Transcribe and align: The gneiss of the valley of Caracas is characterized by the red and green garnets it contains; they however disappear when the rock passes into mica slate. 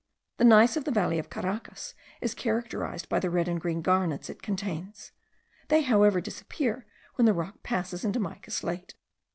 The 0.37 0.45
gneiss 0.45 0.75
of 0.75 0.85
the 0.85 0.89
valley 0.91 1.19
of 1.19 1.29
Caracas 1.29 1.93
is 2.21 2.33
characterized 2.33 3.07
by 3.07 3.19
the 3.19 3.29
red 3.29 3.47
and 3.47 3.61
green 3.61 3.83
garnets 3.83 4.31
it 4.31 4.41
contains; 4.41 5.11
they 5.67 5.83
however 5.83 6.19
disappear 6.19 6.87
when 7.17 7.27
the 7.27 7.33
rock 7.33 7.61
passes 7.61 8.03
into 8.03 8.19
mica 8.19 8.49
slate. 8.49 8.95